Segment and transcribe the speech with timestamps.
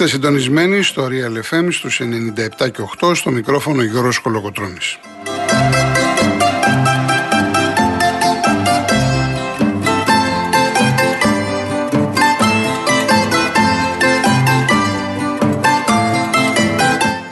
[0.00, 4.98] Είστε συντονισμένοι στο Real FM στους 97 και 8 στο μικρόφωνο Γιώργος Κολοκοτρώνης.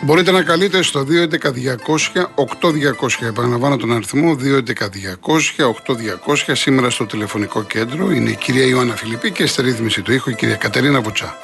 [0.03, 3.27] Μπορείτε να καλείτε στο 211-200-8200.
[3.27, 4.39] Επαναλαμβάνω τον αριθμό 211-200-8200.
[6.53, 10.35] Σήμερα στο τηλεφωνικό κέντρο είναι η κυρία Ιωάννα Φιλιππή και στη ρύθμιση του ήχου η
[10.35, 11.39] κυρία Κατερίνα Βουτσά.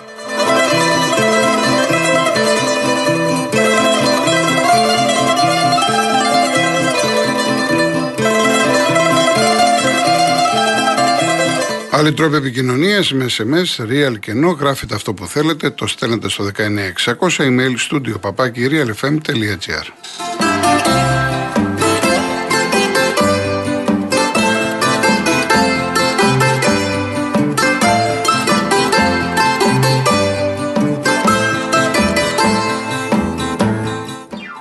[11.96, 16.44] Άλλοι τρόποι επικοινωνίας με SMS, real και no, γράφετε αυτό που θέλετε, το στέλνετε στο
[16.44, 19.86] 19600, email studio papaki realfm.gr.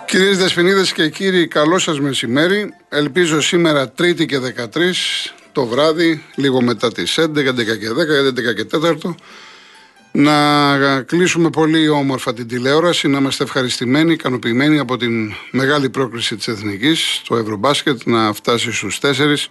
[0.06, 2.74] Κυρίες Δεσποινίδες και κύριοι, καλό σας μεσημέρι.
[2.90, 8.54] Ελπίζω σήμερα Τρίτη και 13 το βράδυ, λίγο μετά τις 11, 11 και 10, 11
[8.54, 9.16] και 4,
[10.12, 16.48] να κλείσουμε πολύ όμορφα την τηλεόραση, να είμαστε ευχαριστημένοι, ικανοποιημένοι από την μεγάλη πρόκληση της
[16.48, 19.50] Εθνικής, το Ευρωμπάσκετ, να φτάσει στους 4.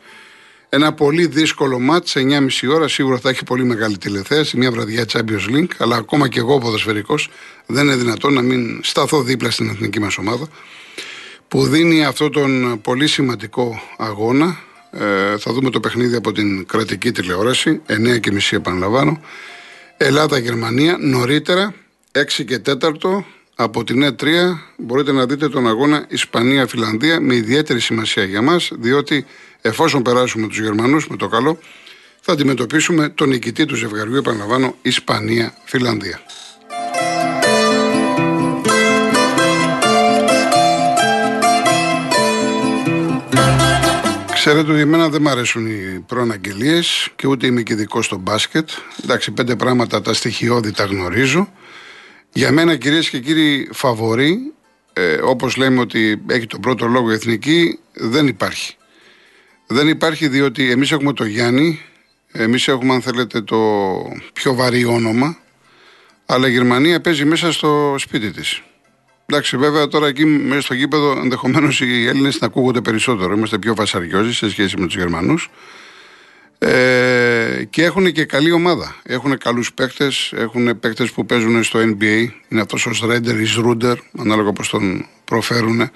[0.69, 5.05] Ένα πολύ δύσκολο μάτς, σε 9,5 ώρα, σίγουρα θα έχει πολύ μεγάλη τηλεθέαση, μια βραδιά
[5.12, 7.31] Champions League, αλλά ακόμα και εγώ ποδοσφαιρικός
[7.66, 10.49] δεν είναι δυνατόν να μην σταθώ δίπλα στην εθνική μας ομάδα,
[11.49, 14.59] που δίνει αυτό τον πολύ σημαντικό αγώνα,
[14.92, 19.20] ε, θα δούμε το παιχνίδι από την κρατική τηλεόραση, 9 και μισή επαναλαμβάνω.
[19.97, 21.75] Ελλάδα-Γερμανία, νωρίτερα,
[22.12, 24.26] 6 και 4 από την Ε3
[24.76, 29.25] μπορείτε να δείτε τον αγώνα Ισπανία-Φιλανδία με ιδιαίτερη σημασία για μας, διότι
[29.60, 31.58] εφόσον περάσουμε τους Γερμανούς με το καλό,
[32.20, 36.20] θα αντιμετωπίσουμε τον νικητή του ζευγαριού, επαναλαμβάνω, Ισπανία-Φιλανδία.
[44.44, 48.69] Ξέρετε ότι εμένα δεν μου αρέσουν οι προαναγγελίες και ούτε είμαι και ειδικός στο μπάσκετ.
[49.04, 51.53] Εντάξει, πέντε πράγματα τα στοιχειώδη τα γνωρίζω.
[52.32, 54.52] Για μένα, κυρίες και κύριοι, φαβορή,
[54.92, 58.76] ε, όπως λέμε ότι έχει τον πρώτο λόγο η εθνική, δεν υπάρχει.
[59.66, 61.81] Δεν υπάρχει διότι εμείς έχουμε το Γιάννη,
[62.32, 63.58] εμείς έχουμε, αν θέλετε, το
[64.32, 65.36] πιο βαρύ όνομα,
[66.26, 68.62] αλλά η Γερμανία παίζει μέσα στο σπίτι της.
[69.27, 73.34] Εντάξει, βέβαια τώρα εκεί μέσα στο γήπεδο ενδεχομένως οι Έλληνες να ακούγονται περισσότερο.
[73.34, 75.50] Είμαστε πιο φασαριόζοι σε σχέση με τους Γερμανούς.
[76.59, 78.97] Ε, και έχουν και καλή ομάδα.
[79.03, 80.32] Έχουν καλούς παίκτες.
[80.37, 82.28] Έχουν παίκτες που παίζουν στο NBA.
[82.49, 85.91] Είναι αυτός ο Σρέντερ ή Σρούντερ, ανάλογα πώς τον προφέρουν.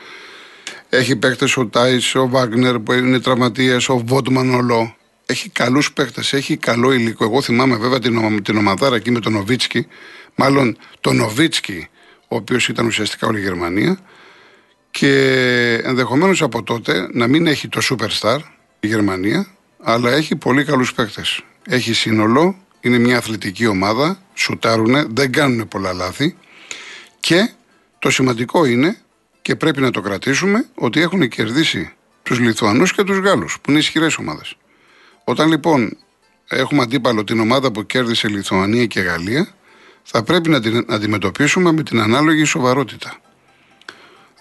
[0.88, 4.96] Έχει παίκτες ο Τάις, ο Βάγνερ που είναι τραυματία, ο Βότμαν Ολό.
[5.26, 7.24] Έχει καλούς παίκτες, έχει καλό υλικό.
[7.24, 9.86] Εγώ θυμάμαι βέβαια την, την ομαδάρα εκεί με τον Νοβίτσκι.
[10.34, 11.88] Μάλλον τον Νοβίτσκι
[12.28, 13.98] ο οποίος ήταν ουσιαστικά όλη η Γερμανία.
[14.90, 15.12] Και
[15.84, 18.38] ενδεχομένως από τότε να μην έχει το superstar
[18.80, 19.46] η Γερμανία,
[19.82, 21.42] αλλά έχει πολύ καλούς παίκτες.
[21.68, 26.36] Έχει σύνολο, είναι μια αθλητική ομάδα, σουτάρουν, δεν κάνουν πολλά λάθη.
[27.20, 27.50] Και
[27.98, 28.98] το σημαντικό είναι,
[29.42, 31.92] και πρέπει να το κρατήσουμε, ότι έχουν κερδίσει
[32.22, 34.56] τους Λιθουανούς και τους Γάλλους, που είναι ισχυρές ομάδες.
[35.24, 35.96] Όταν λοιπόν
[36.48, 39.48] έχουμε αντίπαλο την ομάδα που κέρδισε Λιθουανία και Γαλλία,
[40.08, 43.18] θα πρέπει να την αντιμετωπίσουμε με την ανάλογη σοβαρότητα.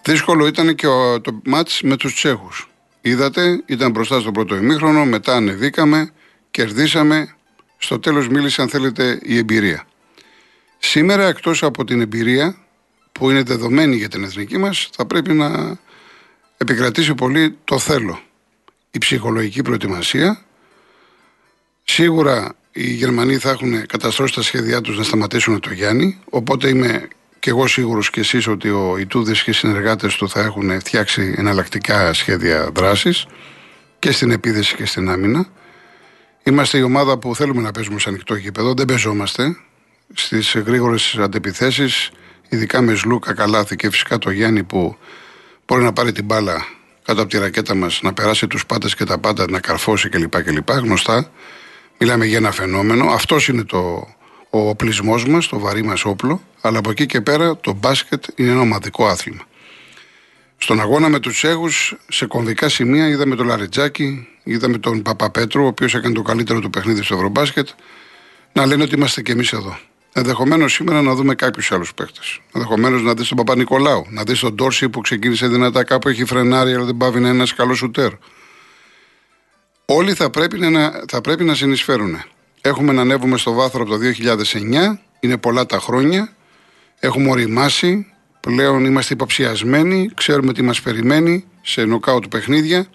[0.04, 0.88] Δύσκολο ήταν και
[1.22, 2.70] το μάτς με τους Τσέχους.
[3.02, 6.12] Είδατε, ήταν μπροστά στο πρώτο ημίχρονο, μετά ανεβήκαμε,
[6.52, 7.36] κερδίσαμε,
[7.78, 9.88] στο τέλος μίλησε αν θέλετε η εμπειρία.
[10.78, 12.58] Σήμερα εκτός από την εμπειρία
[13.12, 15.78] που είναι δεδομένη για την εθνική μας θα πρέπει να
[16.58, 18.20] επικρατήσει πολύ το θέλω.
[18.92, 20.46] Η ψυχολογική προετοιμασία.
[21.84, 26.20] Σίγουρα οι Γερμανοί θα έχουν καταστρώσει τα σχέδιά τους να σταματήσουν το Γιάννη.
[26.30, 27.08] Οπότε είμαι
[27.40, 31.34] και εγώ σίγουρος και εσείς ότι ο Ιτούδης και οι συνεργάτες του θα έχουν φτιάξει
[31.38, 33.26] εναλλακτικά σχέδια δράσης
[34.00, 35.48] και στην επίδεση και στην άμυνα.
[36.44, 38.74] Είμαστε η ομάδα που θέλουμε να παίζουμε σε ανοιχτό γήπεδο.
[38.74, 39.58] Δεν παίζομαστε
[40.14, 42.12] στις γρήγορες αντεπιθέσεις,
[42.50, 44.98] ειδικά με Σλούκα, Καλάθη και φυσικά το Γιάννη που
[45.66, 46.66] μπορεί να πάρει την μπάλα
[47.04, 50.36] κάτω από τη ρακέτα μας, να περάσει τους πάτες και τα πάντα, να καρφώσει κλπ.
[50.68, 51.32] Γνωστά.
[51.98, 53.10] Μιλάμε για ένα φαινόμενο.
[53.10, 54.08] Αυτός είναι το,
[54.50, 56.42] ο οπλισμός μας, το βαρύ μας όπλο.
[56.62, 59.44] Αλλά από εκεί και πέρα το μπάσκετ είναι ένα ομαδικό άθλημα.
[60.58, 61.70] Στον αγώνα με τους Τσέχου,
[62.08, 66.70] σε κομβικά σημεία, είδαμε τον Λαριτζάκη, είδαμε τον Παπαπέτρου, ο οποίος έκανε το καλύτερο του
[66.70, 67.68] παιχνίδι στο Ευρωμπάσκετ,
[68.54, 69.78] να λένε ότι είμαστε κι εμείς εδώ.
[70.14, 72.40] Ενδεχομένως σήμερα να δούμε κάποιους άλλους παίχτες.
[72.54, 76.74] Ενδεχομένως να δεις τον Παπα-Νικολάου, να δεις τον Ντόρση που ξεκίνησε δυνατά, κάπου έχει φρενάρει,
[76.74, 78.12] αλλά δεν πάβει να είναι ένας καλός σουτέρ.
[79.86, 82.24] Όλοι θα πρέπει να, θα πρέπει να συνεισφέρουν.
[82.62, 86.36] Έχουμε να ανέβουμε στο βάθρο από το 2009, είναι πολλά τα χρόνια
[87.00, 92.88] Έχουμε οριμάσει, πλέον είμαστε υποψιασμένοι, ξέρουμε τι μας περιμένει σε νοκάουτ παιχνίδια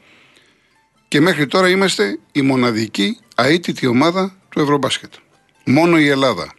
[1.09, 5.13] και μέχρι τώρα είμαστε η μοναδική αίτητη ομάδα του Ευρωμπάσκετ.
[5.65, 6.53] Μόνο η Ελλάδα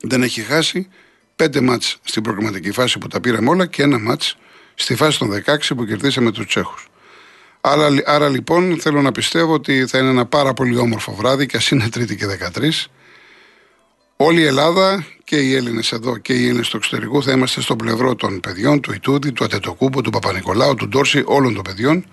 [0.00, 0.88] δεν έχει χάσει
[1.36, 4.36] πέντε μάτς στην προγραμματική φάση που τα πήραμε όλα και ένα μάτς
[4.74, 6.88] στη φάση των 16 που κερδίσαμε τους Τσέχους.
[7.66, 11.56] Άρα, άρα λοιπόν θέλω να πιστεύω ότι θα είναι ένα πάρα πολύ όμορφο βράδυ και
[11.56, 12.70] ας είναι Τρίτη και 13.
[14.16, 17.76] Όλη η Ελλάδα και οι Έλληνες εδώ και οι Έλληνες του εξωτερικού θα είμαστε στο
[17.76, 22.04] πλευρό των παιδιών, του Ιτούδη, του Ατετοκούμπου, του Παπα-Νικολάου, του Ντόρση, όλων των παιδιών.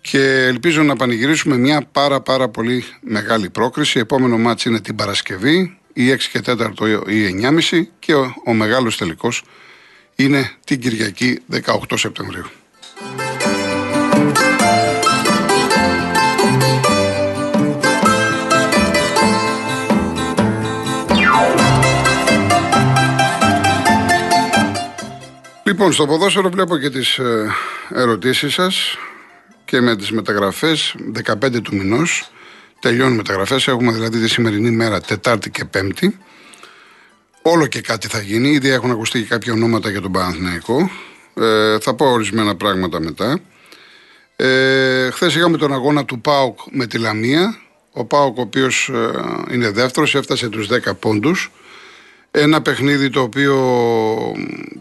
[0.00, 3.98] Και ελπίζω να πανηγυρίσουμε μια πάρα πάρα πολύ μεγάλη πρόκριση.
[3.98, 7.40] Επόμενο μάτς είναι την Παρασκευή, ή 6 και 4 ή
[7.70, 9.42] 9.30 και ο, ο μεγάλος τελικός
[10.16, 12.44] είναι την Κυριακή 18 Σεπτεμβρίου.
[25.78, 27.54] Λοιπόν, στο ποδόσφαιρο βλέπω και τις ε,
[27.94, 28.98] ερωτήσεις σας
[29.64, 30.94] και με τις μεταγραφές
[31.42, 32.30] 15 του μηνός.
[32.80, 36.18] Τελειώνουν μεταγραφές, έχουμε δηλαδή τη σημερινή μέρα Τετάρτη και Πέμπτη.
[37.42, 40.90] Όλο και κάτι θα γίνει, ήδη έχουν ακουστεί και κάποια ονόματα για τον Παναθηναϊκό.
[41.34, 43.40] Ε, θα πω ορισμένα πράγματα μετά.
[44.36, 47.58] Ε, Χθες είχαμε τον αγώνα του ΠΑΟΚ με τη Λαμία.
[47.92, 51.50] Ο ΠΑΟΚ ο οποίος ε, είναι δεύτερος έφτασε τους 10 πόντους
[52.30, 53.56] ένα παιχνίδι το οποίο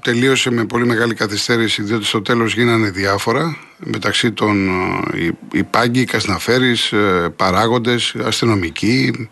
[0.02, 4.70] τελείωσε με πολύ μεγάλη καθυστέρηση διότι στο τέλος γίνανε διάφορα μεταξύ των
[5.52, 9.30] οι πάγκοι, οι κασναφέρεις, ε, παράγοντες, αστυνομικοί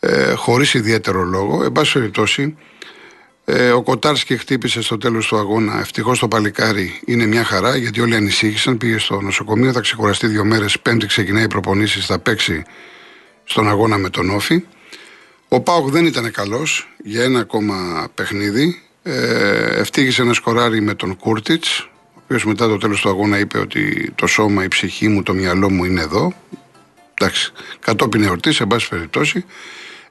[0.00, 1.64] ε, χωρίς ιδιαίτερο λόγο.
[1.64, 2.56] Εν πάση περιπτώσει
[3.44, 5.78] ε, ο Κοτάρσκι χτύπησε στο τέλος του αγώνα.
[5.78, 8.76] Ευτυχώς το παλικάρι είναι μια χαρά γιατί όλοι ανησύχησαν.
[8.76, 10.80] Πήγε στο νοσοκομείο, θα ξεκουραστεί δύο μέρες.
[10.80, 12.62] Πέμπτη ξεκινάει η προπονήσεις, θα παίξει
[13.44, 14.64] στον αγώνα με τον Όφη.
[15.54, 18.82] Ο Πάοκ δεν ήταν καλός για ένα ακόμα παιχνίδι.
[19.02, 21.78] Ε, ευτύχησε ένα σκοράρι με τον Κούρτιτς,
[22.14, 25.34] ο οποίος μετά το τέλος του αγώνα είπε ότι το σώμα, η ψυχή μου, το
[25.34, 26.32] μυαλό μου είναι εδώ.
[27.14, 29.44] Εντάξει, κατόπιν εορτής, σε πάση περιπτώσει.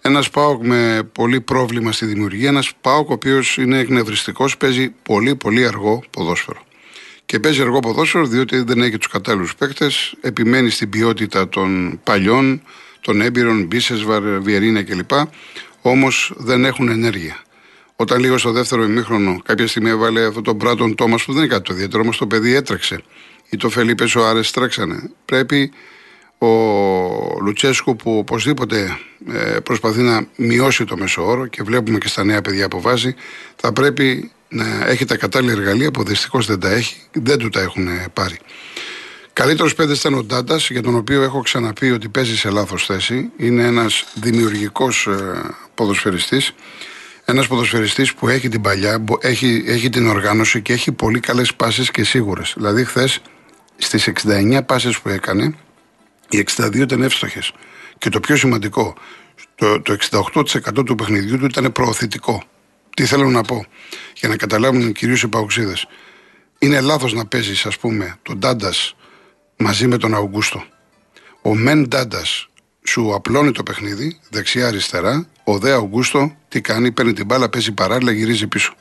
[0.02, 2.50] Ένας Πάοκ με πολύ πρόβλημα στη δημιουργία.
[2.50, 6.66] Ένας Πάοκ ο οποίος είναι εκνευριστικός, παίζει πολύ πολύ αργό ποδόσφαιρο.
[7.26, 12.62] Και παίζει αργό ποδόσφαιρο διότι δεν έχει τους κατάλληλους παίκτες, επιμένει στην ποιότητα των παλιών,
[13.04, 15.12] των έμπειρων, Μπίσεσβαρ, Βιερίνα κλπ.
[15.82, 17.42] Όμως δεν έχουν ενέργεια.
[17.96, 21.54] Όταν λίγο στο δεύτερο ημίχρονο κάποια στιγμή έβαλε αυτό τον Μπράτον Τόμας που δεν είναι
[21.54, 23.04] κάτι το ιδιαίτερο, όμως το παιδί έτρεξε.
[23.50, 25.10] Ή το Φελίπε ο Άρε τρέξανε.
[25.26, 25.72] Πρέπει
[26.38, 26.48] ο
[27.42, 28.98] Λουτσέσκου που οπωσδήποτε
[29.34, 33.16] ε, προσπαθεί να μειώσει το μέσο όρο και βλέπουμε και στα νέα παιδιά που βάζει,
[33.56, 37.62] θα πρέπει να έχει τα κατάλληλα εργαλεία που δυστυχώς δεν τα έχει, δεν του τα
[37.62, 38.38] έχουν πάρει.
[39.34, 43.32] Καλύτερος παίκτης ήταν ο Ντάντας, για τον οποίο έχω ξαναπεί ότι παίζει σε λάθος θέση.
[43.38, 45.42] Είναι ένας δημιουργικός ε,
[45.76, 46.54] ποδοσφαιριστής.
[47.26, 51.92] Ένας ποδοσφαιριστής που έχει την παλιά, έχει, έχει την οργάνωση και έχει πολύ καλές πάσει
[51.92, 52.54] και σίγουρες.
[52.58, 53.20] Δηλαδή, χθες
[53.78, 55.56] στις 69 πάσει που έκανε,
[56.30, 57.52] οι 62 ήταν εύστοχες.
[57.98, 58.96] Και το πιο σημαντικό,
[59.56, 62.44] το, το 68% του παιχνιδιού του ήταν προωθητικό.
[62.96, 63.66] Τι θέλω να πω,
[64.16, 65.76] για να καταλάβουν κυρίως οι παουξίδε.
[66.60, 68.96] Είναι λάθος να παίζεις, ας πούμε, τον Ντάντας
[69.64, 70.64] μαζί με τον Αουγκούστο.
[71.42, 72.50] Ο Μεν Ντάντας
[72.84, 75.28] σου απλώνει το παιχνίδι δεξιά-αριστερά.
[75.44, 78.74] Ο Δε Αουγκούστο τι κάνει, παίρνει την μπάλα, παίζει παράλληλα, γυρίζει πίσω.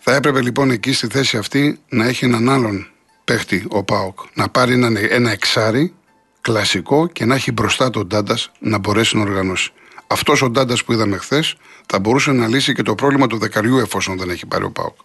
[0.00, 2.86] Θα έπρεπε λοιπόν εκεί στη θέση αυτή να έχει έναν άλλον
[3.24, 4.18] παίχτη ο Πάοκ.
[4.34, 5.94] Να πάρει ένα, ένα εξάρι
[6.40, 9.72] κλασικό και να έχει μπροστά τον Ντάντας να μπορέσει να οργανώσει.
[10.06, 13.78] Αυτός ο Ντάντας που είδαμε χθες θα μπορούσε να λύσει και το πρόβλημα του δεκαριού
[13.78, 14.96] εφόσον δεν έχει πάρει ο Πάοκ.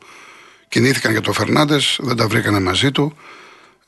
[0.67, 3.15] Κινήθηκαν για τον Φερνάντες, δεν τα βρήκανε μαζί του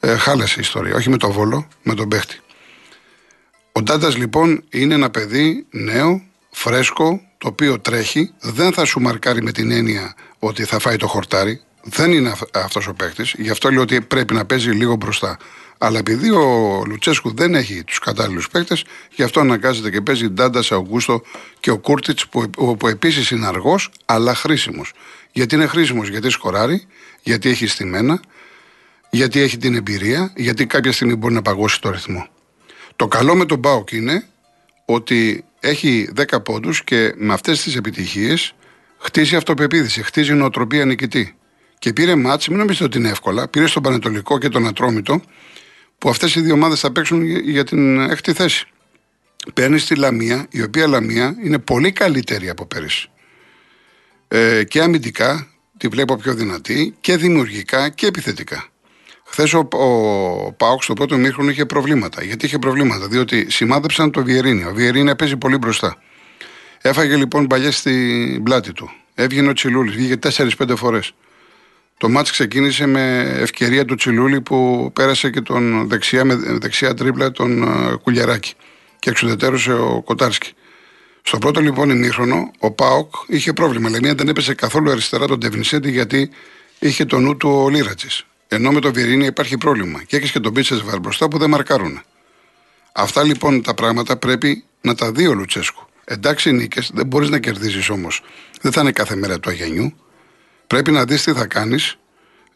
[0.06, 0.96] ε, χάλασε η ιστορία.
[0.96, 2.40] Όχι με το βόλο, με τον παίχτη.
[3.72, 6.22] Ο Ντάντας λοιπόν είναι ένα παιδί νέο,
[6.52, 8.34] φρέσκο, το οποίο τρέχει.
[8.40, 11.62] Δεν θα σου μαρκάρει με την έννοια ότι θα φάει το χορτάρι.
[11.84, 13.34] Δεν είναι αυτός ο παίχτης.
[13.38, 15.38] Γι' αυτό λέω ότι πρέπει να παίζει λίγο μπροστά.
[15.78, 18.78] Αλλά επειδή ο Λουτσέσκου δεν έχει τους κατάλληλους παίκτε,
[19.16, 21.22] γι' αυτό αναγκάζεται και παίζει Ντάντας, Αουγκούστο
[21.60, 24.94] και ο Κούρτιτς, που, που επίσης είναι αργός, αλλά χρήσιμος.
[25.32, 26.86] Γιατί είναι χρήσιμος, γιατί σκοράρει,
[27.22, 28.20] γιατί έχει στημένα,
[29.16, 32.28] γιατί έχει την εμπειρία, γιατί κάποια στιγμή μπορεί να παγώσει το ρυθμό.
[32.96, 34.28] Το καλό με τον Μπάουκ είναι
[34.86, 38.56] ότι έχει 10 πόντους και με αυτές τις επιτυχίες
[38.98, 41.36] χτίζει αυτοπεποίθηση, χτίζει νοοτροπία νικητή.
[41.80, 45.22] Και πήρε μάτς, μην νομίζετε ότι είναι εύκολα, πήρε στον Πανετολικό και τον Ατρόμητο,
[45.98, 48.68] που αυτές οι δύο ομάδες θα παίξουν για την έκτη θέση.
[49.54, 53.10] Παίρνει στη Λαμία, η οποία Λαμία είναι πολύ καλύτερη από πέρυσι.
[54.28, 58.70] Ε, και αμυντικά τη βλέπω πιο δυνατή και δημιουργικά και επιθετικά.
[59.38, 62.24] Χθες ο, ο Πάοξ στο πρώτο μήχρονο είχε προβλήματα.
[62.24, 64.64] Γιατί είχε προβλήματα, διότι σημάδεψαν το Βιερίνη.
[64.64, 65.98] Ο Βιερίνη παίζει πολύ μπροστά.
[66.82, 68.92] Έφαγε λοιπόν παλιέ στην πλάτη του.
[69.16, 71.14] Έβγαινε ο Τσιλούλης, βγήκε 4-5 φορές.
[71.98, 77.32] Το μάτς ξεκίνησε με ευκαιρία του Τσιλούλη που πέρασε και τον δεξιά, με δεξιά τρίπλα
[77.32, 78.54] τον uh, Κουλιαράκη
[79.00, 80.54] και εξουδετέρωσε ο Κοτάρσκι.
[81.22, 83.90] Στο πρώτο λοιπόν ημίχρονο, ο Πάοκ είχε πρόβλημα.
[83.90, 86.30] Λέει, δεν έπεσε καθόλου αριστερά τον Ντεβινσέντη γιατί
[86.80, 88.08] είχε το νου του ο Λίρατζη.
[88.48, 90.04] Ενώ με τον Βιερίνη υπάρχει πρόβλημα.
[90.04, 92.02] Και έχεις και τον Πίτσεσβαρ μπροστά που δεν μαρκάρουν.
[92.92, 95.88] Αυτά λοιπόν τα πράγματα πρέπει να τα δει ο Λουτσέσκου.
[96.06, 98.24] Εντάξει, νίκες, δεν μπορείς να κερδίζεις όμως.
[98.62, 99.94] Δεν θα είναι κάθε μέρα του Αγιανιού.
[100.68, 101.98] Πρέπει να δεις τι θα κάνεις.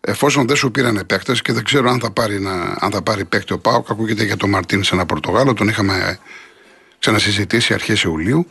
[0.01, 3.25] Εφόσον δεν σου πήραν παίκτε και δεν ξέρω αν θα πάρει, να, αν θα πάρει
[3.25, 6.19] παίκτη ο Πάοκ, ακούγεται για τον Μαρτίν σε ένα Πορτογάλο, τον είχαμε
[6.99, 8.47] ξανασυζητήσει αρχές Ιουλίου.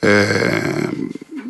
[0.00, 0.88] Ε,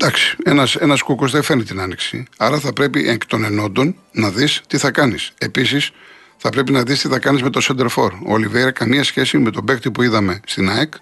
[0.09, 2.25] εντάξει, ένας ένας κούκος δεν φαίνει την άνοιξη.
[2.37, 5.33] Άρα θα πρέπει εκ των ενόντων να δεις τι θα κάνεις.
[5.39, 5.91] Επίσης,
[6.37, 8.11] θα πρέπει να δεις τι θα κάνεις με το Center For.
[8.27, 10.93] Ο Ολιβέρα καμία σχέση με τον παίκτη που είδαμε στην ΑΕΚ.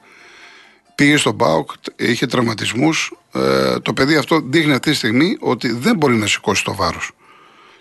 [0.95, 3.13] Πήγε στον Πάοκ, είχε τραυματισμούς.
[3.35, 7.11] Ε, το παιδί αυτό δείχνει αυτή τη στιγμή ότι δεν μπορεί να σηκώσει το βάρος.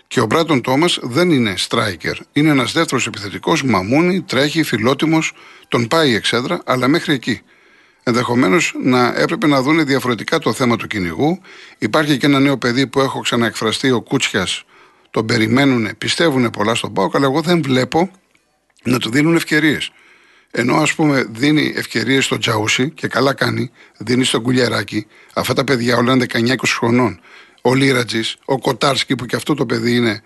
[0.06, 2.14] Και ο Μπράτον Τόμας δεν είναι striker.
[2.32, 5.32] Είναι ένας δεύτερος επιθετικός, μαμούνι, τρέχει, φιλότιμος,
[5.68, 7.42] τον πάει η εξέδρα, αλλά μέχρι εκεί.
[8.08, 11.40] Ενδεχομένως να έπρεπε να δουν διαφορετικά το θέμα του κυνηγού.
[11.78, 14.64] Υπάρχει και ένα νέο παιδί που έχω ξαναεκφραστεί, ο Κούτσιας.
[15.10, 18.10] Τον περιμένουν, πιστεύουν πολλά στον Πάοκ, αλλά εγώ δεν βλέπω
[18.82, 19.90] να του δίνουν ευκαιρίες.
[20.50, 25.06] Ενώ ας πούμε δίνει ευκαιρίες στον Τζαούσι και καλά κάνει, δίνει στον Κουλιαράκι.
[25.34, 27.20] Αυτά τα παιδιά όλα είναι 19-20 χρονών.
[27.62, 30.22] Ο Λίρατζης, ο Κοτάρσκι που και αυτό το παιδί είναι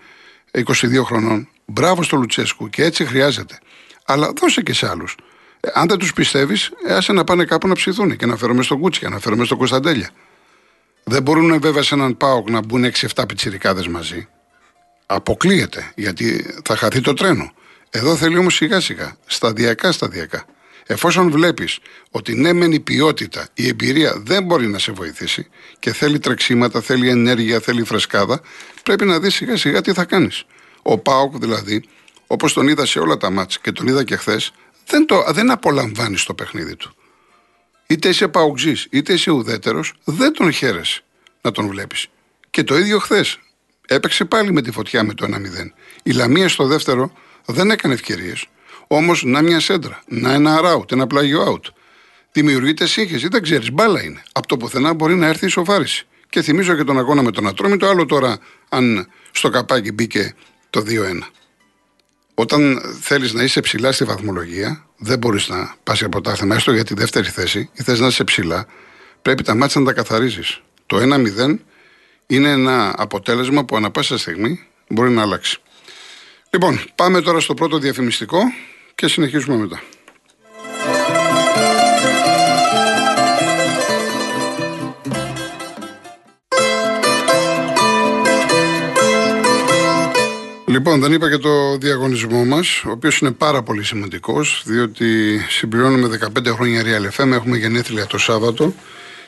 [0.51, 1.47] 22 χρονών.
[1.65, 3.59] Μπράβο στο Λουτσέσκου και έτσι χρειάζεται.
[4.05, 5.15] Αλλά δώσε και σε άλλους.
[5.61, 8.79] Ε, αν δεν τους πιστεύεις, άσε να πάνε κάπου να ψηθούν και να φέρουμε στον
[8.79, 10.09] Κούτσια, να φέρουμε στον Κωνσταντέλια.
[11.03, 14.27] Δεν μπορούν βέβαια σε έναν Πάοκ να μπουν 6-7 πιτσιρικάδες μαζί.
[15.05, 17.51] Αποκλείεται γιατί θα χαθεί το τρένο.
[17.89, 20.45] Εδώ θέλει όμως σιγά σιγά, σταδιακά σταδιακά.
[20.85, 21.79] Εφόσον βλέπεις
[22.11, 25.47] ότι ναι, μεν η ποιότητα, η εμπειρία δεν μπορεί να σε βοηθήσει
[25.79, 28.41] και θέλει τρεξίματα, θέλει ενέργεια, θέλει φρεσκάδα,
[28.83, 30.45] πρέπει να δεις σιγά σιγά τι θα κάνεις.
[30.81, 31.83] Ο Πάοκ δηλαδή,
[32.27, 34.51] όπως τον είδα σε όλα τα μάτς και τον είδα και χθες,
[34.85, 36.95] δεν, το, δεν απολαμβάνεις το παιχνίδι του.
[37.87, 41.03] Είτε είσαι παουτζή, είτε είσαι ουδέτερος, δεν τον χαίρεσαι
[41.41, 42.07] να τον βλέπεις.
[42.49, 43.39] Και το ίδιο χθες.
[43.87, 45.73] Έπαιξε πάλι με τη φωτιά με το 1-0.
[46.03, 47.11] Η Λαμία στο δεύτερο
[47.45, 48.47] δεν έκανε ευκαιρίες.
[48.87, 51.69] Όμως να μια σέντρα, να ένα out, ένα πλάγιο out.
[52.31, 54.23] Δημιουργείται σύγχυση, δεν ξέρεις, μπάλα είναι.
[54.31, 56.07] Από το πουθενά μπορεί να έρθει η σοφάριση.
[56.29, 60.35] Και θυμίζω και τον αγώνα με τον Ατρόμητο, άλλο τώρα αν στο καπάκι μπήκε
[60.69, 61.31] το 2-1.
[62.41, 66.83] Όταν θέλεις να είσαι ψηλά στη βαθμολογία, δεν μπορείς να πας για πρωτάθλημα, έστω για
[66.83, 68.65] τη δεύτερη θέση, ή θες να είσαι ψηλά,
[69.21, 70.61] πρέπει τα μάτια να τα καθαρίζεις.
[70.85, 71.59] Το 1-0
[72.27, 75.57] είναι ένα αποτέλεσμα που ανα πάσα στιγμή μπορεί να αλλάξει.
[76.49, 78.39] Λοιπόν, πάμε τώρα στο πρώτο διαφημιστικό
[78.95, 79.81] και συνεχίζουμε μετά.
[90.81, 95.05] Λοιπόν, δεν είπα και το διαγωνισμό μας, ο οποίος είναι πάρα πολύ σημαντικός, διότι
[95.49, 98.73] συμπληρώνουμε 15 χρόνια Real FM, έχουμε γενέθλια το Σάββατο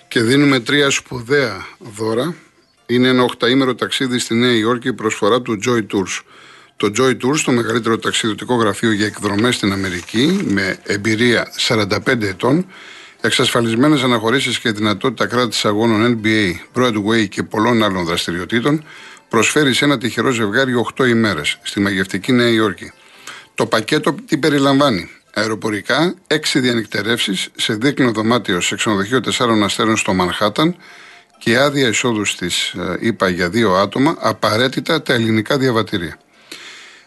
[0.08, 2.36] και δίνουμε τρία σπουδαία δώρα.
[2.86, 6.22] Είναι ένα οχταήμερο ταξίδι στη Νέα Υόρκη, προσφορά του Joy Tours.
[6.76, 12.66] Το Joy Tours, το μεγαλύτερο ταξιδιωτικό γραφείο για εκδρομές στην Αμερική, με εμπειρία 45 ετών,
[13.22, 18.84] εξασφαλισμένες αναχωρήσεις και δυνατότητα κράτησης αγώνων NBA, Broadway και πολλών άλλων δραστηριοτήτων,
[19.34, 22.92] προσφέρει σε ένα τυχερό ζευγάρι 8 ημέρες στη μαγευτική Νέα Υόρκη.
[23.56, 30.14] Το πακέτο τι περιλαμβάνει; Αεροπορικά, 6 διανυκτερεύσεις σε δίκτυο δωμάτιο σε ξενοδοχείο 4 αστέρων στο
[30.14, 30.76] Μανχάταν
[31.38, 32.48] και άδεια εισόδου τη
[33.08, 36.18] ΕΠΑ για δύο άτομα, απαραίτητα τα ελληνικά διαβατήρια.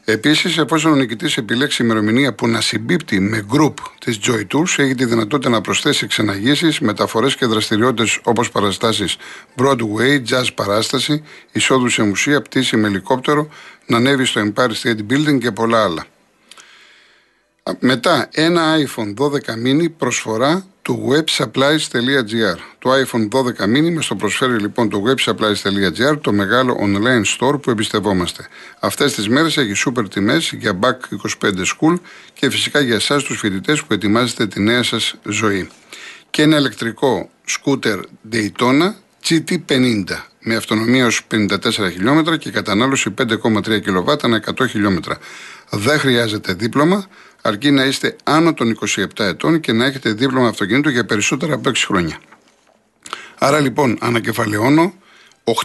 [0.09, 4.95] Επίσης, εφόσον ο νικητής επιλέξει ημερομηνία που να συμπίπτει με group της Joy Tours, έχει
[4.95, 9.17] τη δυνατότητα να προσθέσει ξεναγήσει, μεταφορές και δραστηριότητες όπως παραστάσεις
[9.57, 13.49] Broadway, jazz παράσταση, εισόδου σε μουσεία, πτήση με ελικόπτερο,
[13.87, 16.07] να ανέβει στο Empire State Building και πολλά άλλα.
[17.79, 19.31] Μετά, ένα iPhone 12
[19.67, 22.57] mini προσφορά του websupplies.gr.
[22.79, 27.71] Το iPhone 12 mini μας το προσφέρει λοιπόν το websupplies.gr, το μεγάλο online store που
[27.71, 28.47] εμπιστευόμαστε.
[28.81, 32.01] Αυτές τις μέρες έχει σούπερ τιμές για Back 25 School
[32.33, 35.69] και φυσικά για εσάς τους φοιτητές που ετοιμάζετε τη νέα σας ζωή.
[36.31, 38.01] Και ένα ηλεκτρικό σκούτερ
[38.33, 38.93] Daytona
[39.29, 40.05] GT50
[40.49, 45.19] με αυτονομία ως 54 χιλιόμετρα και κατανάλωση 5,3 κιλοβάτ ανά 100 χιλιόμετρα.
[45.71, 47.07] Δεν χρειάζεται δίπλωμα,
[47.43, 51.71] αρκεί να είστε άνω των 27 ετών και να έχετε δίπλωμα αυτοκίνητου για περισσότερα από
[51.71, 52.19] 6 χρόνια.
[53.39, 54.95] Άρα λοιπόν ανακεφαλαιώνω,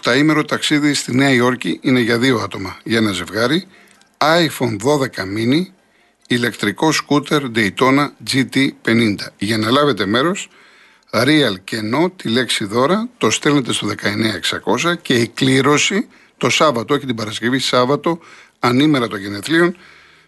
[0.03, 3.67] 8 ταξίδι στη Νέα Υόρκη είναι για δύο άτομα, για ένα ζευγάρι,
[4.17, 5.65] iPhone 12 mini,
[6.27, 9.15] ηλεκτρικό σκούτερ Daytona GT50.
[9.38, 10.50] Για να λάβετε μέρος,
[11.11, 13.87] real και no τη λέξη δώρα, το στέλνετε στο
[14.83, 18.19] 19600 και η κλήρωση το Σάββατο, όχι την Παρασκευή, Σάββατο,
[18.59, 19.75] ανήμερα των γενεθλίων,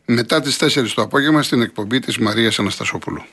[0.05, 3.23] μετά τις 4 το απόγευμα στην εκπομπή της Μαρίας Αναστασόπουλου.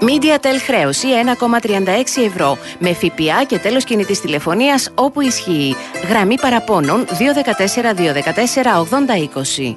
[0.00, 5.76] MediaTel χρέωση 1,36 ευρώ με ΦΠΑ και τέλος κινητής τηλεφωνίας όπου ισχύει.
[6.08, 8.78] Γραμμή παραπώνων 214 214
[9.60, 9.76] 8020.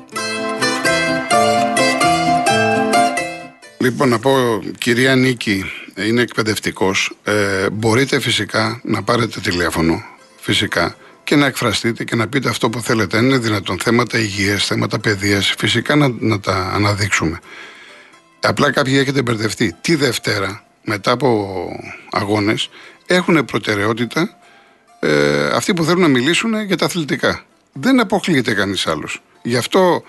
[3.77, 4.31] Λοιπόν, να πω,
[4.77, 5.63] κυρία Νίκη,
[5.95, 7.17] είναι εκπαιδευτικός.
[7.23, 10.03] Ε, μπορείτε φυσικά να πάρετε τηλέφωνο,
[10.39, 13.17] φυσικά, και να εκφραστείτε και να πείτε αυτό που θέλετε.
[13.17, 17.39] Αν είναι δυνατόν θέματα υγείας, θέματα παιδείας, φυσικά να, να τα αναδείξουμε.
[18.39, 19.75] Απλά κάποιοι έχετε μπερδευτεί.
[19.81, 21.69] Τη Δευτέρα, μετά από
[22.11, 22.69] αγώνες,
[23.05, 24.37] έχουν προτεραιότητα
[24.99, 27.45] ε, αυτοί που θέλουν να μιλήσουν για τα αθλητικά.
[27.73, 29.21] Δεν αποκλείεται κανείς άλλος.
[29.41, 30.03] Γι' αυτό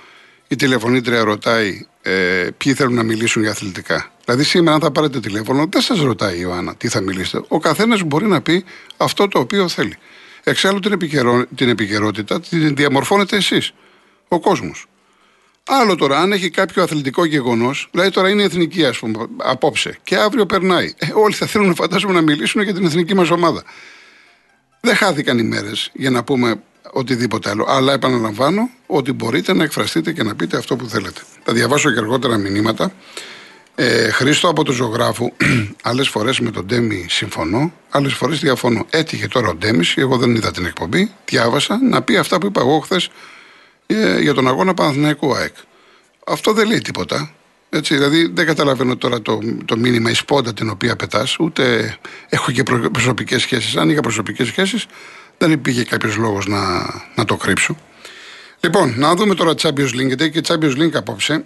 [0.48, 4.10] η τηλεφωνήτρια ρωτάει ε, ποιοι θέλουν να μιλήσουν για αθλητικά.
[4.26, 7.45] Δηλαδή, σήμερα, αν θα πάρετε τηλέφωνο, δεν σας ρωτάει η Ιωάννα τι θα μιλήσετε.
[7.49, 8.64] Ο καθένας μπορεί να πει
[8.97, 9.97] αυτό το οποίο θέλει.
[10.45, 13.73] Εξάλλου την, επικαιρό, την επικαιρότητα την διαμορφώνετε εσείς,
[14.28, 14.87] ο κόσμος.
[15.68, 19.99] Άλλο τώρα, αν έχει κάποιο αθλητικό γεγονός, δηλαδή τώρα είναι η εθνική, ας πούμε, απόψε,
[20.02, 20.92] και αύριο περνάει.
[20.97, 23.62] Ε, όλοι θα θέλουν, φαντάζομαι, να μιλήσουν για την εθνική μας ομάδα.
[24.80, 27.64] Δεν χάθηκαν οι μέρες για να πούμε οτιδήποτε άλλο.
[27.68, 31.21] Αλλά επαναλαμβάνω ότι μπορείτε να εκφραστείτε και να πείτε αυτό που θέλετε.
[31.45, 32.92] Θα διαβάσω και αργότερα μηνύματα.
[33.78, 35.32] Ε, Χρήστο από το ζωγράφου,
[35.82, 38.86] άλλες φορές με τον Ντέμι συμφωνώ, άλλες φορές διαφωνώ.
[38.91, 42.60] Έτυχε τώρα ο Ντέμις, εγώ δεν είδα την εκπομπή, διάβασα να πει αυτά που είπα
[42.60, 43.08] εγώ χθες
[43.86, 45.54] ε, για τον αγώνα Παναθηναϊκού ΑΕΚ.
[46.26, 47.32] Αυτό δεν λέει τίποτα.
[47.71, 51.97] Έτσι, δηλαδή δεν καταλαβαίνω τώρα το, το μήνυμα, η σπόντα την οποία πετάς, ούτε
[52.28, 52.62] έχω και
[52.93, 53.76] προσωπικές σχέσεις.
[53.76, 54.86] Αν είχα προσωπικές σχέσεις,
[55.39, 56.60] δεν υπήρχε κάποιος λόγος να,
[57.15, 57.76] να το κρύψω.
[58.60, 61.45] Λοιπόν, να δούμε τώρα Champions League, γιατί και Champions League απόψε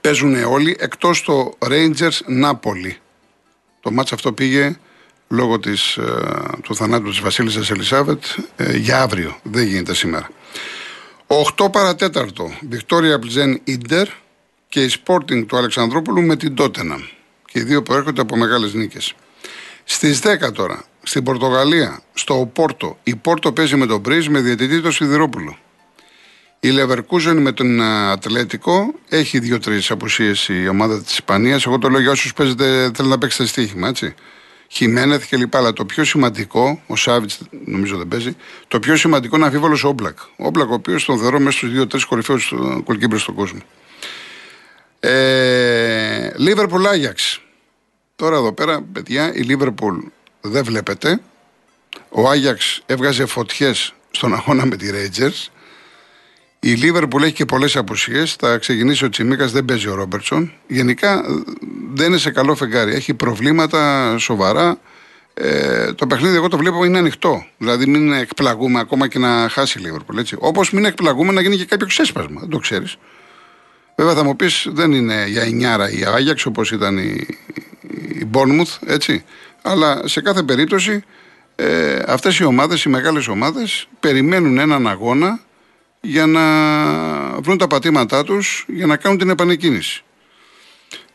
[0.00, 2.92] παίζουν όλοι εκτός το Rangers Napoli.
[3.80, 4.76] Το μάτς αυτό πήγε
[5.28, 6.02] λόγω της, ε,
[6.62, 8.22] του θανάτου της Βασίλισσας Ελισάβετ
[8.56, 10.30] ε, για αύριο, δεν γίνεται σήμερα.
[11.26, 14.08] 8 παρατέταρτο, Βικτόρια Πλζέν Ίντερ
[14.68, 17.00] και η Sporting του Αλεξανδρόπουλου με την Τότεναμ.
[17.44, 19.14] Και οι δύο προέρχονται από μεγάλες νίκες.
[19.84, 24.80] Στις 10 τώρα, στην Πορτογαλία, στο Πόρτο, η Πόρτο παίζει με τον Μπρίζ με διαιτητή
[24.80, 25.58] το Σιδηρόπουλο.
[26.60, 31.66] Η Λεβερκούζεν με τον Ατλέτικο έχει δύο-τρεις απουσίες η ομάδα της Ισπανίας.
[31.66, 34.14] Εγώ το λέω για όσους παίζετε, θέλουν να παίξετε στοίχημα, έτσι.
[34.68, 35.58] Χιμένεθ και λοιπά.
[35.58, 38.36] Αλλά το πιο σημαντικό, ο Σάβιτς νομίζω δεν παίζει,
[38.68, 40.18] το πιο σημαντικό είναι αμφίβολος ο Όμπλακ.
[40.20, 43.60] Ο Όμπλακ, ο οποίος τον θεωρώ μέσα στους δύο-τρεις κορυφαίους κολκίμπρε στον κόσμο.
[46.36, 47.40] Λίβερπουλ ε, Άγιαξ.
[48.16, 49.96] Τώρα εδώ πέρα, παιδιά, η Λίβερπουλ
[50.40, 51.20] δεν βλέπετε.
[52.08, 55.46] Ο Άγιαξ έβγαζε φωτιές στον αγώνα με τη Rangers.
[56.60, 58.34] Η Λίβερπουλ έχει και πολλές απουσίες.
[58.34, 60.52] Θα ξεκινήσει ο Τσιμίκας, δεν παίζει ο Ρόμπερτσον.
[60.66, 61.24] Γενικά
[61.92, 62.94] δεν είναι σε καλό φεγγάρι.
[62.94, 64.78] Έχει προβλήματα σοβαρά.
[65.34, 67.46] Ε, το παιχνίδι εγώ το βλέπω είναι ανοιχτό.
[67.58, 70.18] Δηλαδή μην εκπλαγούμε ακόμα και να χάσει η Λίβερπουλ.
[70.38, 72.40] Όπως μην εκπλαγούμε να γίνει και κάποιο ξέσπασμα.
[72.40, 72.96] Δεν το ξέρεις.
[73.96, 77.26] Βέβαια θα μου πεις δεν είναι για εννιάρα η Άγιαξ όπως ήταν η,
[78.08, 79.24] η Bournemouth, έτσι.
[79.62, 81.02] Αλλά σε κάθε περίπτωση
[81.56, 85.40] ε, αυτές οι ομάδες, οι μεγάλες ομάδες περιμένουν έναν αγώνα
[86.00, 86.42] για να
[87.40, 90.02] βρουν τα πατήματά τους για να κάνουν την επανεκκίνηση.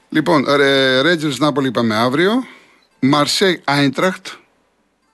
[0.09, 0.45] Λοιπόν,
[1.01, 2.45] Ρέτζερς Νάπολη είπαμε αύριο,
[2.99, 4.27] Μαρσέι Άιντραχτ,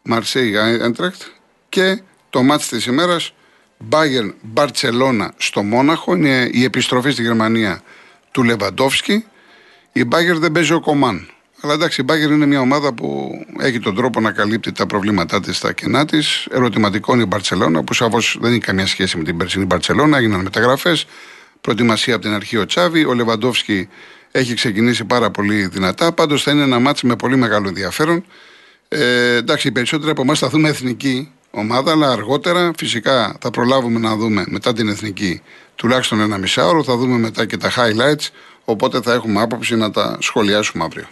[0.01, 1.21] Μαρσέι Άιντραχτ
[1.69, 3.33] και το μάτς της ημέρας
[3.89, 7.81] Bayern Μπαρτσελώνα στο Μόναχο, είναι η επιστροφή στη Γερμανία
[8.31, 9.25] του Λεβαντόφσκι.
[9.91, 11.29] Η Bayern δεν παίζει ο Κομάν.
[11.61, 15.39] Αλλά εντάξει, η Μπάγκερ είναι μια ομάδα που έχει τον τρόπο να καλύπτει τα προβλήματά
[15.39, 16.47] της, τα κενά της.
[16.51, 20.17] Ερωτηματικό είναι η Μπαρσελόνα, που σαφώς δεν έχει καμία σχέση με την περσινή Μπαρσελόνα.
[20.17, 21.05] Έγιναν μεταγραφές.
[21.61, 23.05] Προετοιμασία από την αρχή ο Τσάβη.
[23.05, 23.89] Ο Λεβαντόφσκι
[24.31, 26.11] έχει ξεκινήσει πάρα πολύ δυνατά.
[26.11, 28.25] Πάντως θα είναι ένα μάτσο με πολύ μεγάλο ενδιαφέρον.
[28.87, 33.99] Ε, εντάξει, οι περισσότεροι από εμάς θα δούμε εθνική ομάδα, αλλά αργότερα φυσικά θα προλάβουμε
[33.99, 35.41] να δούμε μετά την εθνική
[35.75, 36.83] τουλάχιστον ένα μισάωρο.
[36.83, 38.27] Θα δούμε μετά και τα highlights.
[38.65, 41.07] Οπότε θα έχουμε άποψη να τα σχολιάσουμε αύριο.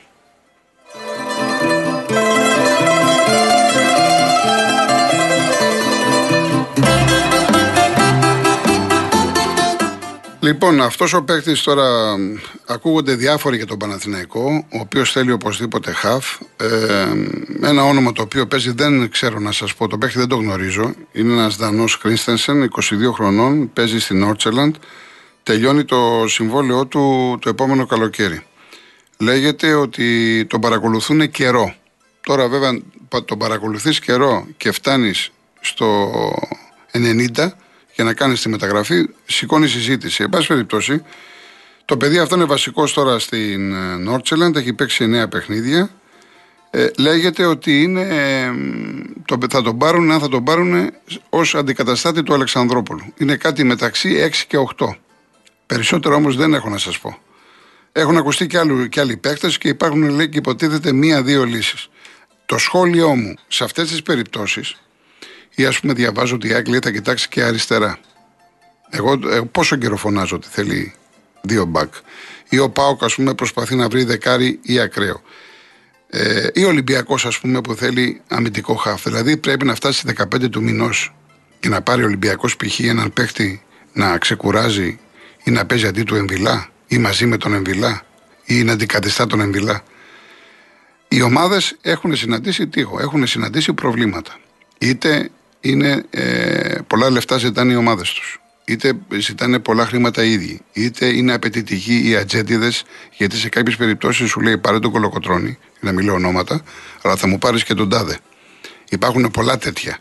[10.48, 12.16] Λοιπόν, αυτός ο παίκτης τώρα
[12.66, 16.38] ακούγονται διάφοροι για τον Παναθηναϊκό, ο οποίος θέλει οπωσδήποτε χαφ.
[16.58, 17.08] Ε,
[17.62, 20.94] ένα όνομα το οποίο παίζει δεν ξέρω να σας πω, το παίκτη δεν το γνωρίζω.
[21.12, 24.76] Είναι ένας Δανός Κρίνστενσεν, 22 χρονών, παίζει στην Όρτσελαντ.
[25.44, 28.46] Τελειώνει το συμβόλαιό του το επόμενο καλοκαίρι.
[29.18, 31.76] Λέγεται ότι τον παρακολουθούν καιρό.
[32.22, 32.82] Τώρα βέβαια
[33.26, 35.32] τον παρακολουθείς καιρό και φτάνεις
[35.62, 36.12] στο
[36.92, 37.52] 90
[37.98, 40.24] για να κάνεις τη μεταγραφή, σηκώνεις συζήτηση.
[40.24, 41.04] Εν πάση περιπτώσει,
[41.86, 45.90] το παιδί αυτό είναι βασικός τώρα στην Νόρτσελαντ, έχει παίξει 9 παιχνίδια.
[46.70, 48.52] Ε, λέγεται ότι είναι, ε,
[49.26, 50.92] το, θα τον πάρουν, αν θα τον πάρουν
[51.30, 53.14] ως αντικαταστάτη του Αλεξανδρόπουλου.
[53.18, 54.96] Είναι κάτι μεταξύ 6 και 8.
[55.66, 57.18] Περισσότερο όμως δεν έχω να σας πω.
[57.92, 61.90] Έχουν ακουστεί και, άλλοι, και άλλοι παίκτες και υπάρχουν λέει και υποτίθεται μία-δύο λύσεις.
[62.46, 64.76] Το σχόλιο μου σε αυτές τις περιπτώσεις,
[65.58, 68.00] ή ας πούμε διαβάζω ότι η Άγγλια θα κοιτάξει και αριστερά.
[68.90, 70.94] Εγώ, εγώ πόσο καιρό φωνάζω ότι θέλει
[71.42, 71.94] δύο μπακ.
[72.50, 75.22] Ή ο Πάοκ, ας πούμε, προσπαθεί να βρει δεκάρι ή ακραίο.
[76.10, 79.04] Ε, ή ο Ολυμπιακός, ας πούμε, που θέλει αμυντικό χάφ.
[79.04, 81.14] Δηλαδή πρέπει να φτάσει 15 του μηνός
[81.60, 82.80] και να πάρει ο Ολυμπιακός π.χ.
[82.80, 83.62] έναν παίχτη
[83.94, 85.00] να ξεκουράζει
[85.44, 88.02] ή να παίζει αντί του Εμβιλά ή μαζί με τον Εμβιλά
[88.46, 89.84] ή να αντικαθιστά τον Εμβιλά.
[91.08, 94.36] Οι ομάδες έχουν συναντήσει τείχο, έχουν συναντήσει προβλήματα.
[94.78, 95.30] Είτε
[95.62, 101.06] είναι ε, πολλά λεφτά ζητάνε οι ομάδες τους είτε ζητάνε πολλά χρήματα οι ίδιοι, είτε
[101.06, 106.14] είναι απαιτητικοί οι ατζέντιδες, γιατί σε κάποιες περιπτώσεις σου λέει πάρε τον κολοκοτρόνη, να μιλώ
[106.14, 106.62] ονόματα,
[107.02, 108.20] αλλά θα μου πάρεις και τον τάδε.
[108.90, 109.98] Υπάρχουν πολλά τέτοια.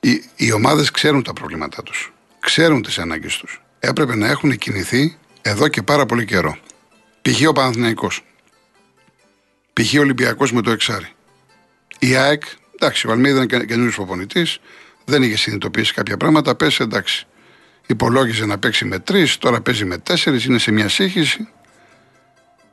[0.00, 2.12] Οι, οι ομάδες ξέρουν τα προβλήματά τους.
[2.40, 3.62] Ξέρουν τις ανάγκες τους.
[3.78, 6.58] Έπρεπε να έχουν κινηθεί εδώ και πάρα πολύ καιρό.
[7.22, 7.48] Π.χ.
[7.48, 8.24] ο Παναθηναϊκός.
[9.72, 9.94] Π.χ.
[9.94, 11.08] ο Ολυμπιακός με το Εξάρι.
[11.98, 12.42] Η ΑΕΚ,
[12.82, 14.58] εντάξει, ο Αλμίδα είναι καινούριος προπονητής,
[15.04, 17.26] δεν είχε συνειδητοποιήσει κάποια πράγματα, πέσει εντάξει
[17.86, 21.48] υπολόγιζε να παίξει με τρεις, τώρα παίζει με τέσσερις, είναι σε μια σύγχυση.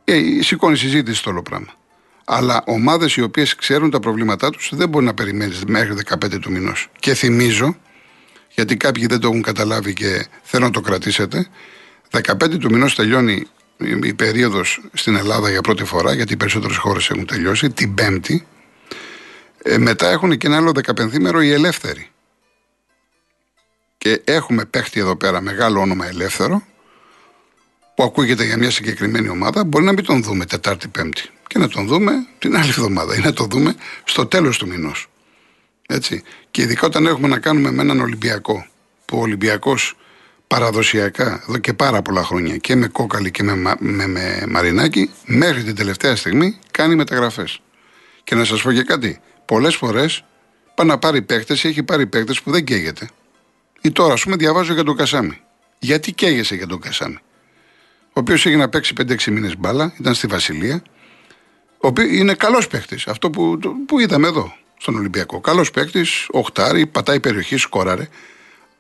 [0.04, 1.74] Και σηκώνει συζήτηση το όλο πράγμα.
[2.26, 6.52] Αλλά ομάδες οι οποίες ξέρουν τα προβλήματά τους δεν μπορεί να περιμένεις μέχρι 15 του
[6.52, 6.88] μηνός.
[7.00, 7.78] Και θυμίζω,
[8.56, 11.48] γιατί κάποιοι δεν το έχουν καταλάβει και θέλω να το κρατήσετε,
[12.10, 13.48] 15 του μηνός τελειώνει
[14.04, 18.46] η περίοδος στην Ελλάδα για πρώτη φορά, γιατί οι περισσότερες χώρες έχουν τελειώσει, την Πέμπτη.
[19.64, 22.10] Ε, μετά έχουν και ένα άλλο 15 μέρο οι ελεύθεροι
[23.98, 26.64] και έχουμε παίχτη εδώ πέρα μεγάλο όνομα ελεύθερο
[27.96, 31.88] που ακούγεται για μια συγκεκριμένη ομάδα, μπορεί να μην τον δούμε Τετάρτη-Πέμπτη και να τον
[31.88, 35.08] δούμε την άλλη εβδομάδα ή να τον δούμε στο τέλος του μηνός.
[35.88, 36.24] Έτσι.
[36.52, 38.68] Και ειδικά όταν έχουμε να κάνουμε με έναν Ολυμπιακό,
[39.06, 39.96] που ο Ολυμπιακός
[40.48, 45.64] παραδοσιακά εδώ και πάρα πολλά χρόνια και με κόκαλη και με, με, με μαρινάκι, μέχρι
[45.64, 47.62] την τελευταία στιγμή κάνει μεταγραφές.
[48.24, 49.20] Και να σας πω και κάτι,
[49.50, 50.24] πολλές φορές
[50.76, 53.10] πάει να πάρει παίκτες ή έχει πάρει παίκτες που δεν καίγεται.
[53.82, 55.38] Ή τώρα, ας πούμε, διαβάζω για τον Κασάμι.
[55.80, 57.18] Γιατί καίγεσαι για τον Κασάμι;
[58.08, 60.82] Ο οποίος έχει να παίξει 5-6 μήνες μπάλα, ήταν στη Βασιλεία.
[61.78, 63.08] Ο οποίο είναι καλός παίκτης.
[63.08, 65.42] Αυτό που, που είδαμε εδώ, στον Ολυμπιακό.
[65.42, 68.08] Καλός παίκτης, οχτάρι, πατάει περιοχή, σκόραρε.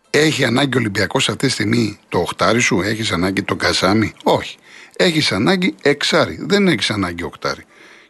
[0.09, 4.57] Έχει ανάγκη ο Ολυμπιακός αυτή τη στιγμή το οχτάρι σου, έχεις ανάγκη τον Κασάμι; Όχι.
[4.95, 6.37] Έχεις ανάγκη εξάρι.
[6.41, 7.63] Δεν έχεις ανάγκη οχτάρι.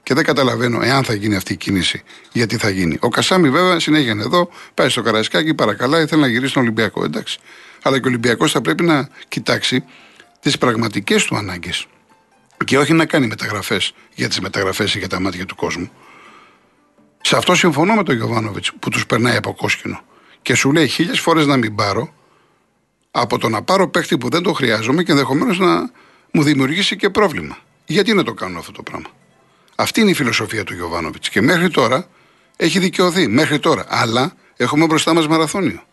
[0.10, 2.98] Και δεν καταλαβαίνω εάν θα γίνει αυτή η κίνηση, γιατί θα γίνει.
[3.00, 7.04] Ο Κασάμι βέβαια συνέχεια είναι εδώ, πάει στο Καραϊσκάκι, παρακαλάει, θέλει να γυρίσει στον Ολυμπιακό.
[7.04, 7.39] Εντάξει.
[7.82, 9.84] Αλλά και ο Ολυμπιακός θα πρέπει να κοιτάξει
[10.39, 11.86] τις πραγματικές του ανάγκες.
[12.65, 15.91] Και όχι να κάνει μεταγραφές για τις μεταγραφές ή για τα μάτια του κόσμου.
[17.22, 20.02] Σε αυτό συμφωνώ με τον Γιωβάνοβιτς που τους περνάει από κόσκινο.
[20.41, 22.13] Και σου λέει χίλιες φορές να μην πάρω
[23.12, 25.91] από το να πάρω παίχτη που δεν το χρειάζομαι και ενδεχομένως να
[26.32, 27.58] μου δημιουργήσει και πρόβλημα.
[27.86, 29.08] Γιατί να το κάνω αυτό το πράγμα;
[29.79, 31.29] Αυτή είναι η φιλοσοφία του Γιωβάνοβιτς.
[31.29, 32.07] Και μέχρι τώρα
[32.55, 33.27] έχει δικαιωθεί.
[33.27, 33.85] Μέχρι τώρα.
[33.87, 35.83] Αλλά έχουμε μπροστά μας μαραθώνιο.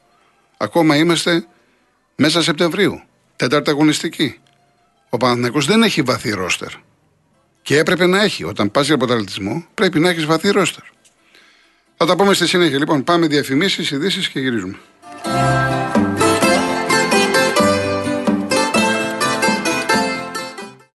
[0.56, 1.46] Ακόμα είμαστε
[2.16, 3.02] μέσα Σεπτεμβρίου.
[3.36, 4.38] Τέταρτη αγωνιστική.
[5.08, 6.68] Ο Παναθηναϊκός δεν έχει βαθύ ρόστερ.
[7.62, 8.44] Και έπρεπε να έχει.
[8.44, 10.84] Όταν πας για αποτελεσματισμό, πρέπει να έχεις βαθύ ρόστερ.
[11.96, 12.78] Θα τα πούμε στη συνέχεια.
[12.78, 14.76] Λοιπόν, πάμε διαφημίσεις, ειδήσεις και γυρίζουμε.